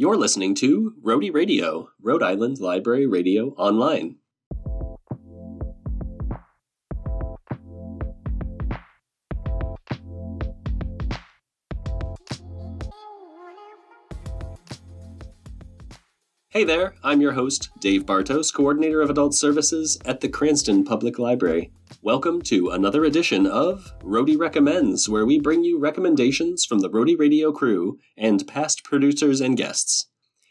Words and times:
You're 0.00 0.16
listening 0.16 0.54
to 0.54 0.94
Rhody 1.02 1.28
Radio, 1.28 1.90
Rhode 2.00 2.22
Island 2.22 2.60
Library 2.60 3.04
Radio 3.04 3.48
Online. 3.56 4.14
Hey 16.58 16.64
there, 16.64 16.94
I'm 17.04 17.20
your 17.20 17.34
host, 17.34 17.68
Dave 17.78 18.04
Bartos, 18.04 18.52
Coordinator 18.52 19.00
of 19.00 19.10
Adult 19.10 19.32
Services 19.32 19.96
at 20.04 20.20
the 20.20 20.28
Cranston 20.28 20.82
Public 20.82 21.16
Library. 21.16 21.70
Welcome 22.02 22.42
to 22.42 22.70
another 22.70 23.04
edition 23.04 23.46
of 23.46 23.94
Rhody 24.02 24.34
Recommends, 24.34 25.08
where 25.08 25.24
we 25.24 25.38
bring 25.38 25.62
you 25.62 25.78
recommendations 25.78 26.64
from 26.64 26.80
the 26.80 26.90
Rhody 26.90 27.14
Radio 27.14 27.52
crew 27.52 28.00
and 28.16 28.44
past 28.48 28.82
producers 28.82 29.40
and 29.40 29.56
guests. 29.56 30.08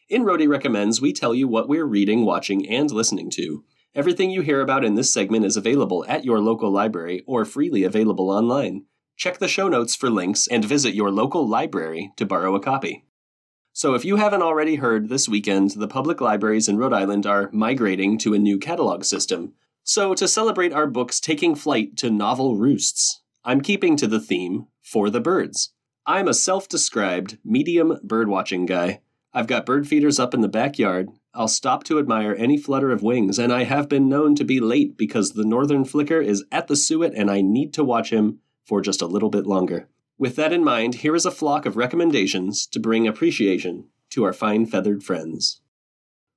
In 0.08 0.24
Rhody 0.24 0.48
Recommends, 0.48 1.02
we 1.02 1.12
tell 1.12 1.36
you 1.36 1.46
what 1.46 1.68
we're 1.68 1.84
reading, 1.84 2.24
watching, 2.24 2.66
and 2.70 2.90
listening 2.90 3.30
to. 3.32 3.66
Everything 3.94 4.32
you 4.32 4.40
hear 4.40 4.62
about 4.62 4.86
in 4.86 4.96
this 4.96 5.12
segment 5.12 5.44
is 5.44 5.58
available 5.58 6.06
at 6.08 6.24
your 6.24 6.40
local 6.40 6.72
library 6.72 7.22
or 7.28 7.44
freely 7.44 7.84
available 7.84 8.30
online. 8.30 8.86
Check 9.18 9.40
the 9.40 9.50
show 9.50 9.68
notes 9.68 9.94
for 9.94 10.10
links 10.10 10.48
and 10.48 10.64
visit 10.64 10.96
your 10.96 11.12
local 11.12 11.46
library 11.46 12.14
to 12.16 12.26
borrow 12.26 12.56
a 12.56 12.62
copy. 12.62 13.07
So, 13.78 13.94
if 13.94 14.04
you 14.04 14.16
haven't 14.16 14.42
already 14.42 14.78
heard, 14.78 15.08
this 15.08 15.30
weekend 15.30 15.70
the 15.70 15.88
public 15.88 16.20
libraries 16.20 16.68
in 16.68 16.80
Rhode 16.80 16.94
Island 16.94 17.28
are 17.28 17.52
migrating 17.54 18.18
to 18.18 18.34
a 18.34 18.40
new 18.40 18.58
catalog 18.58 19.04
system. 19.04 19.54
So, 19.84 20.16
to 20.16 20.28
celebrate 20.28 20.74
our 20.74 20.88
books 20.88 21.20
taking 21.20 21.54
flight 21.54 21.96
to 21.98 22.10
novel 22.10 22.56
roosts, 22.58 23.22
I'm 23.46 23.62
keeping 23.62 23.96
to 23.98 24.08
the 24.08 24.20
theme 24.20 24.66
for 24.82 25.12
the 25.12 25.22
birds. 25.22 25.74
I'm 26.08 26.28
a 26.28 26.34
self 26.34 26.68
described 26.68 27.38
medium 27.46 28.00
birdwatching 28.04 28.66
guy. 28.66 29.02
I've 29.32 29.46
got 29.46 29.68
bird 29.68 29.88
feeders 29.88 30.18
up 30.18 30.34
in 30.34 30.42
the 30.42 30.48
backyard. 30.48 31.10
I'll 31.36 31.48
stop 31.48 31.84
to 31.84 32.00
admire 32.00 32.34
any 32.36 32.58
flutter 32.58 32.90
of 32.90 33.04
wings, 33.04 33.38
and 33.38 33.54
I 33.54 33.66
have 33.66 33.88
been 33.88 34.10
known 34.10 34.34
to 34.38 34.44
be 34.44 34.60
late 34.60 34.98
because 34.98 35.34
the 35.34 35.46
northern 35.46 35.86
flicker 35.86 36.20
is 36.20 36.44
at 36.52 36.66
the 36.66 36.76
suet 36.76 37.14
and 37.14 37.30
I 37.30 37.42
need 37.42 37.76
to 37.76 37.84
watch 37.84 38.10
him 38.10 38.40
for 38.66 38.82
just 38.82 39.04
a 39.04 39.06
little 39.06 39.30
bit 39.30 39.46
longer. 39.46 39.88
With 40.20 40.36
that 40.38 40.52
in 40.54 40.64
mind, 40.64 40.96
here 40.96 41.16
is 41.16 41.26
a 41.26 41.32
flock 41.32 41.66
of 41.66 41.78
recommendations 41.78 42.66
to 42.68 42.80
bring 42.80 43.08
appreciation 43.08 43.86
to 44.10 44.24
our 44.24 44.34
fine 44.34 44.66
feathered 44.66 45.04
friends. 45.04 45.62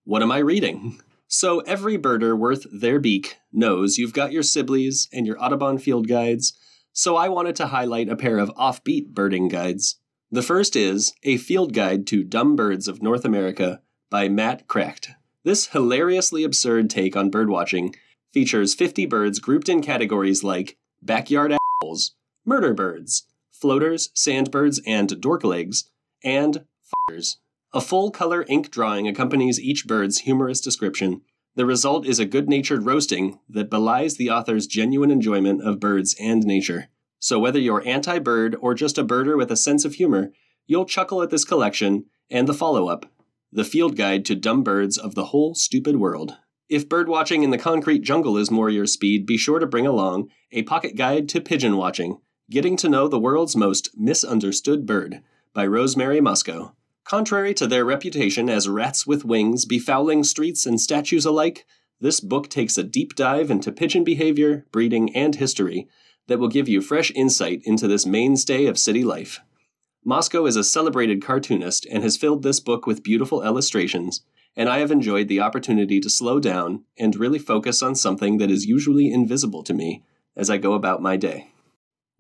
What 0.05 0.23
am 0.23 0.33
I 0.33 0.39
reading? 0.39 1.01
So, 1.33 1.61
every 1.61 1.97
birder 1.97 2.37
worth 2.37 2.67
their 2.73 2.99
beak 2.99 3.37
knows 3.53 3.99
you've 3.99 4.13
got 4.13 4.33
your 4.33 4.43
Sibleys 4.43 5.07
and 5.13 5.29
your 5.29 5.41
Audubon 5.41 5.79
field 5.79 6.09
guides, 6.09 6.55
so 6.93 7.15
I 7.15 7.29
wanted 7.29 7.55
to 7.55 7.69
highlight 7.69 8.09
a 8.09 8.17
pair 8.17 8.39
of 8.39 8.51
offbeat 8.57 9.15
birding 9.15 9.47
guides. 9.47 10.01
The 10.33 10.43
first 10.43 10.75
is 10.75 11.13
A 11.23 11.37
Field 11.37 11.73
Guide 11.73 12.05
to 12.09 12.25
Dumb 12.25 12.57
Birds 12.57 12.89
of 12.89 13.01
North 13.01 13.25
America 13.25 13.81
by 14.11 14.29
Matt 14.29 14.67
Kracht. 14.67 15.11
This 15.45 15.69
hilariously 15.69 16.43
absurd 16.43 16.91
take 16.91 17.15
on 17.15 17.31
birdwatching 17.31 17.95
features 18.33 18.75
50 18.75 19.07
birds 19.07 19.39
grouped 19.39 19.69
in 19.69 19.83
categories 19.83 20.43
like 20.43 20.79
backyard 21.01 21.57
owls, 21.81 22.17
murder 22.45 22.75
birds, 22.75 23.30
floaters, 23.61 24.11
sandbirds, 24.15 24.81
and 24.87 25.11
dorklegs, 25.21 25.85
and 26.25 26.57
f***ers. 26.57 27.39
A 27.73 27.81
full 27.81 28.11
color 28.11 28.45
ink 28.49 28.71
drawing 28.71 29.07
accompanies 29.07 29.61
each 29.61 29.87
bird's 29.87 30.21
humorous 30.21 30.61
description. 30.61 31.23
The 31.55 31.67
result 31.67 32.07
is 32.07 32.19
a 32.19 32.25
good 32.25 32.49
natured 32.49 32.85
roasting 32.85 33.39
that 33.49 33.71
belies 33.71 34.17
the 34.17 34.31
author's 34.31 34.67
genuine 34.67 35.11
enjoyment 35.11 35.63
of 35.63 35.81
birds 35.81 36.17
and 36.19 36.43
nature. 36.45 36.89
So, 37.19 37.39
whether 37.39 37.59
you're 37.59 37.87
anti 37.87 38.19
bird 38.19 38.57
or 38.61 38.75
just 38.75 38.99
a 38.99 39.05
birder 39.05 39.37
with 39.37 39.51
a 39.53 39.57
sense 39.57 39.85
of 39.85 39.95
humor, 39.95 40.33
you'll 40.67 40.87
chuckle 40.87 41.23
at 41.23 41.31
this 41.31 41.45
collection 41.45 42.07
and 42.31 42.49
the 42.49 42.55
follow 42.55 42.89
up 42.89 43.07
The 43.53 43.65
Field 43.65 43.97
Guide 43.97 44.25
to 44.27 44.35
Dumb 44.35 44.63
Birds 44.63 44.97
of 44.97 45.15
the 45.15 45.27
Whole 45.27 45.55
Stupid 45.55 45.97
World. 45.97 46.37
If 46.69 46.89
birdwatching 46.89 47.43
in 47.43 47.51
the 47.51 47.59
concrete 47.59 48.03
jungle 48.03 48.37
is 48.37 48.51
more 48.51 48.71
your 48.71 48.87
speed, 48.87 49.27
be 49.27 49.37
sure 49.37 49.59
to 49.59 49.67
bring 49.67 49.87
along 49.87 50.29
a 50.53 50.63
pocket 50.63 50.97
guide 50.97 51.29
to 51.31 51.41
pigeon 51.41 51.77
watching 51.77 52.21
Getting 52.51 52.77
to 52.79 52.89
Know 52.89 53.07
the 53.07 53.17
World's 53.17 53.55
Most 53.55 53.97
Misunderstood 53.97 54.85
Bird 54.85 55.23
by 55.55 55.65
Rosemary 55.65 56.21
Mosco. 56.21 56.75
Contrary 57.05 57.55
to 57.55 57.69
their 57.69 57.85
reputation 57.85 58.51
as 58.51 58.69
rats 58.69 59.07
with 59.07 59.25
wings 59.25 59.65
befouling 59.65 60.27
streets 60.27 60.67
and 60.67 60.81
statues 60.81 61.25
alike, 61.25 61.65
this 62.01 62.19
book 62.19 62.49
takes 62.49 62.77
a 62.77 62.83
deep 62.83 63.15
dive 63.15 63.53
into 63.53 63.71
pigeon 63.71 64.03
behavior, 64.03 64.67
breeding, 64.73 65.15
and 65.15 65.37
history 65.37 65.87
that 66.27 66.41
will 66.41 66.49
give 66.49 66.69
you 66.69 66.81
fresh 66.81 67.13
insight 67.13 67.61
into 67.63 67.87
this 67.87 68.05
mainstay 68.05 68.67
of 68.67 68.81
city 68.81 69.05
life. 69.05 69.39
Mosco 70.05 70.45
is 70.45 70.57
a 70.57 70.65
celebrated 70.65 71.23
cartoonist 71.23 71.87
and 71.87 72.03
has 72.03 72.17
filled 72.17 72.43
this 72.43 72.59
book 72.59 72.85
with 72.85 73.05
beautiful 73.05 73.45
illustrations, 73.45 74.25
and 74.57 74.69
I 74.69 74.79
have 74.79 74.91
enjoyed 74.91 75.29
the 75.29 75.41
opportunity 75.41 76.01
to 76.01 76.11
slow 76.11 76.41
down 76.41 76.83
and 76.99 77.15
really 77.15 77.39
focus 77.39 77.81
on 77.81 77.95
something 77.95 78.39
that 78.39 78.51
is 78.51 78.67
usually 78.67 79.13
invisible 79.13 79.63
to 79.63 79.73
me 79.73 80.03
as 80.35 80.51
I 80.51 80.59
go 80.59 80.73
about 80.73 81.01
my 81.01 81.17
day. 81.17 81.53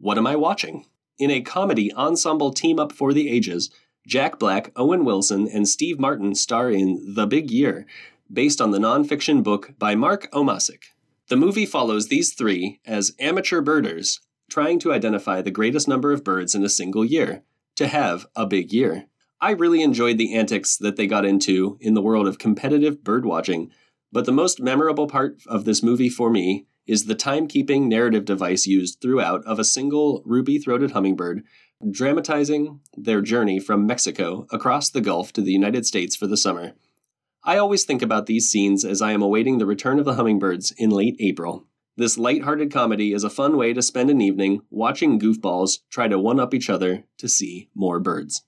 What 0.02 0.16
am 0.16 0.26
I 0.26 0.34
watching? 0.34 0.86
In 1.18 1.30
a 1.30 1.42
comedy 1.42 1.92
ensemble 1.92 2.54
team 2.54 2.78
up 2.78 2.90
for 2.90 3.12
the 3.12 3.28
ages, 3.28 3.70
Jack 4.06 4.38
Black, 4.38 4.72
Owen 4.74 5.04
Wilson, 5.04 5.46
and 5.46 5.68
Steve 5.68 6.00
Martin 6.00 6.34
star 6.34 6.70
in 6.70 7.14
The 7.14 7.26
Big 7.26 7.50
Year, 7.50 7.84
based 8.32 8.62
on 8.62 8.70
the 8.70 8.78
nonfiction 8.78 9.42
book 9.42 9.74
by 9.78 9.94
Mark 9.94 10.30
Obmascik. 10.32 10.84
The 11.28 11.36
movie 11.36 11.66
follows 11.66 12.08
these 12.08 12.32
three 12.32 12.80
as 12.86 13.12
amateur 13.20 13.60
birders 13.60 14.20
trying 14.48 14.78
to 14.78 14.92
identify 14.94 15.42
the 15.42 15.50
greatest 15.50 15.86
number 15.86 16.12
of 16.12 16.24
birds 16.24 16.54
in 16.54 16.64
a 16.64 16.70
single 16.70 17.04
year 17.04 17.42
to 17.76 17.86
have 17.86 18.26
a 18.34 18.46
big 18.46 18.72
year. 18.72 19.04
I 19.38 19.50
really 19.50 19.82
enjoyed 19.82 20.16
the 20.16 20.34
antics 20.34 20.78
that 20.78 20.96
they 20.96 21.06
got 21.06 21.26
into 21.26 21.76
in 21.78 21.92
the 21.92 22.02
world 22.02 22.26
of 22.26 22.38
competitive 22.38 23.00
birdwatching, 23.02 23.68
but 24.10 24.24
the 24.24 24.32
most 24.32 24.62
memorable 24.62 25.06
part 25.06 25.42
of 25.46 25.66
this 25.66 25.82
movie 25.82 26.08
for 26.08 26.30
me 26.30 26.66
is 26.90 27.04
the 27.04 27.14
timekeeping 27.14 27.86
narrative 27.86 28.24
device 28.24 28.66
used 28.66 29.00
throughout 29.00 29.44
of 29.44 29.60
a 29.60 29.64
single 29.64 30.24
ruby 30.26 30.58
throated 30.58 30.90
hummingbird 30.90 31.44
dramatizing 31.88 32.80
their 32.96 33.22
journey 33.22 33.60
from 33.60 33.86
Mexico 33.86 34.44
across 34.50 34.90
the 34.90 35.00
Gulf 35.00 35.32
to 35.34 35.40
the 35.40 35.52
United 35.52 35.86
States 35.86 36.16
for 36.16 36.26
the 36.26 36.36
summer. 36.36 36.72
I 37.44 37.58
always 37.58 37.84
think 37.84 38.02
about 38.02 38.26
these 38.26 38.50
scenes 38.50 38.84
as 38.84 39.00
I 39.00 39.12
am 39.12 39.22
awaiting 39.22 39.58
the 39.58 39.66
return 39.66 40.00
of 40.00 40.04
the 40.04 40.14
hummingbirds 40.14 40.72
in 40.78 40.90
late 40.90 41.14
April. 41.20 41.64
This 41.96 42.18
light-hearted 42.18 42.72
comedy 42.72 43.12
is 43.12 43.22
a 43.22 43.30
fun 43.30 43.56
way 43.56 43.72
to 43.72 43.82
spend 43.82 44.10
an 44.10 44.20
evening 44.20 44.62
watching 44.68 45.20
goofballs 45.20 45.78
try 45.90 46.08
to 46.08 46.18
one 46.18 46.40
up 46.40 46.52
each 46.52 46.68
other 46.68 47.04
to 47.18 47.28
see 47.28 47.68
more 47.72 48.00
birds. 48.00 48.42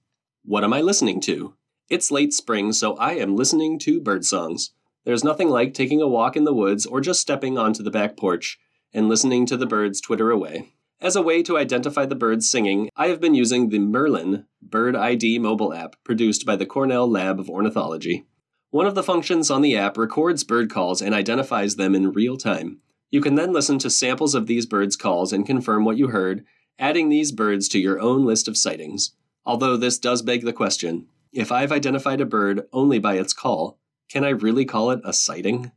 What 0.45 0.65
am 0.65 0.73
I 0.73 0.81
listening 0.81 1.21
to? 1.23 1.55
It's 1.89 2.11
late 2.11 2.35
spring, 2.35 2.73
so 2.73 2.97
I 2.97 3.13
am 3.13 3.37
listening 3.37 3.79
to 3.81 4.01
bird 4.01 4.25
songs. 4.25 4.73
There's 5.05 5.25
nothing 5.25 5.49
like 5.49 5.75
taking 5.75 6.01
a 6.01 6.09
walk 6.09 6.37
in 6.37 6.45
the 6.45 6.55
woods 6.55 6.87
or 6.87 7.01
just 7.01 7.21
stepping 7.21 7.59
onto 7.59 7.83
the 7.83 7.91
back 7.91 8.17
porch 8.17 8.59
and 8.95 9.09
listening 9.09 9.47
to 9.47 9.57
the 9.57 9.67
birds 9.67 10.01
twitter 10.01 10.31
away. 10.31 10.73
As 11.01 11.17
a 11.17 11.23
way 11.23 11.43
to 11.43 11.59
identify 11.59 12.07
the 12.07 12.15
birds 12.15 12.49
singing, 12.49 12.89
I 12.95 13.09
have 13.09 13.21
been 13.21 13.35
using 13.35 13.69
the 13.69 13.81
Merlin 13.81 14.47
Bird 14.63 14.95
ID 14.95 15.41
mobile 15.41 15.75
app 15.75 15.97
produced 16.05 16.47
by 16.47 16.55
the 16.55 16.67
Cornell 16.67 17.11
Lab 17.11 17.41
of 17.41 17.51
Ornithology. 17.51 18.27
One 18.71 18.87
of 18.87 18.95
the 18.95 19.03
functions 19.03 19.51
on 19.51 19.63
the 19.63 19.77
app 19.77 19.99
records 19.99 20.45
bird 20.45 20.71
calls 20.71 21.03
and 21.03 21.13
identifies 21.13 21.75
them 21.75 21.97
in 21.97 22.13
real 22.13 22.37
time. 22.37 22.79
You 23.11 23.21
can 23.21 23.35
then 23.35 23.53
listen 23.53 23.81
to 23.81 23.91
samples 23.91 24.37
of 24.37 24.47
these 24.47 24.65
birds' 24.65 24.97
calls 24.97 25.33
and 25.33 25.45
confirm 25.45 25.85
what 25.85 25.99
you 25.99 26.09
heard, 26.09 26.45
adding 26.79 27.09
these 27.09 27.33
birds 27.33 27.69
to 27.71 27.81
your 27.81 28.01
own 28.01 28.25
list 28.25 28.47
of 28.47 28.57
sightings. 28.57 29.13
Although 29.45 29.77
this 29.77 29.99
does 29.99 30.23
beg 30.23 30.45
the 30.45 30.53
question 30.53 31.09
if 31.33 31.51
I've 31.51 31.73
identified 31.73 32.21
a 32.21 32.27
bird 32.27 32.63
only 32.73 32.99
by 32.99 33.15
its 33.15 33.33
call, 33.33 33.79
can 34.11 34.25
I 34.25 34.31
really 34.31 34.65
call 34.65 34.91
it 34.91 35.01
a 35.05 35.13
sighting? 35.13 35.73